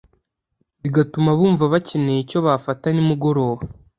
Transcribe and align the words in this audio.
bigatuma 0.81 1.29
bumva 1.39 1.63
bakeneye 1.73 2.19
icyo 2.21 2.39
bafata 2.47 2.85
nimugoroba 2.91 3.61